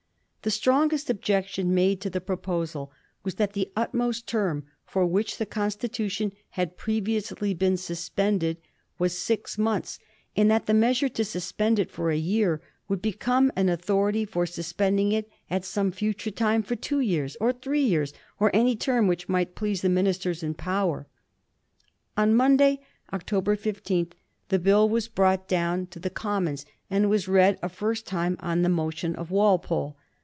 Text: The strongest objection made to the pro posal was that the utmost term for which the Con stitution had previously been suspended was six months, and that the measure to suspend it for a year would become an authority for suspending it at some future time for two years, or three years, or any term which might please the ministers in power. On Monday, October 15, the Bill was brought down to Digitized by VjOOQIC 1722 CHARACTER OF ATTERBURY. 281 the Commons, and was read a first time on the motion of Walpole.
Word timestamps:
The 0.43 0.49
strongest 0.49 1.07
objection 1.11 1.71
made 1.71 2.01
to 2.01 2.09
the 2.09 2.19
pro 2.19 2.35
posal 2.35 2.89
was 3.23 3.35
that 3.35 3.53
the 3.53 3.71
utmost 3.75 4.25
term 4.25 4.65
for 4.87 5.05
which 5.05 5.37
the 5.37 5.45
Con 5.45 5.69
stitution 5.69 6.31
had 6.57 6.77
previously 6.79 7.53
been 7.53 7.77
suspended 7.77 8.57
was 8.97 9.15
six 9.15 9.59
months, 9.59 9.99
and 10.35 10.49
that 10.49 10.65
the 10.65 10.73
measure 10.73 11.09
to 11.09 11.23
suspend 11.23 11.77
it 11.77 11.91
for 11.91 12.09
a 12.09 12.17
year 12.17 12.59
would 12.87 13.03
become 13.03 13.51
an 13.55 13.69
authority 13.69 14.25
for 14.25 14.47
suspending 14.47 15.11
it 15.11 15.29
at 15.51 15.63
some 15.63 15.91
future 15.91 16.31
time 16.31 16.63
for 16.63 16.75
two 16.75 17.01
years, 17.01 17.37
or 17.39 17.53
three 17.53 17.83
years, 17.83 18.11
or 18.39 18.49
any 18.51 18.75
term 18.75 19.05
which 19.05 19.29
might 19.29 19.53
please 19.53 19.83
the 19.83 19.89
ministers 19.89 20.41
in 20.41 20.55
power. 20.55 21.05
On 22.17 22.33
Monday, 22.33 22.79
October 23.13 23.55
15, 23.55 24.11
the 24.49 24.57
Bill 24.57 24.89
was 24.89 25.07
brought 25.07 25.47
down 25.47 25.85
to 25.85 25.99
Digitized 25.99 26.01
by 26.01 26.01
VjOOQIC 26.01 26.01
1722 26.01 26.01
CHARACTER 26.01 26.01
OF 26.01 26.01
ATTERBURY. 26.01 26.01
281 26.01 26.01
the 26.01 26.09
Commons, 26.09 26.65
and 26.89 27.09
was 27.11 27.27
read 27.27 27.59
a 27.61 27.69
first 27.69 28.07
time 28.07 28.35
on 28.39 28.63
the 28.63 28.69
motion 28.69 29.15
of 29.15 29.29
Walpole. 29.29 29.97